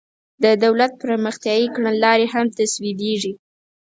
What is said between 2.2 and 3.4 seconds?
هم تصویبیږي.